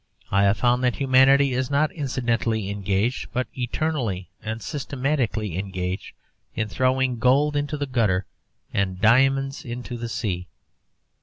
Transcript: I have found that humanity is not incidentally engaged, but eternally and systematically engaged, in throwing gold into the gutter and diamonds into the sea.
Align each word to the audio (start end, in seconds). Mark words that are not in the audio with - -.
I 0.31 0.45
have 0.45 0.57
found 0.57 0.83
that 0.83 0.95
humanity 0.95 1.53
is 1.53 1.69
not 1.69 1.91
incidentally 1.91 2.71
engaged, 2.71 3.27
but 3.33 3.45
eternally 3.55 4.31
and 4.41 4.59
systematically 4.59 5.59
engaged, 5.59 6.15
in 6.55 6.67
throwing 6.69 7.19
gold 7.19 7.55
into 7.55 7.77
the 7.77 7.85
gutter 7.85 8.25
and 8.73 8.99
diamonds 8.99 9.63
into 9.63 9.97
the 9.97 10.09
sea. 10.09 10.47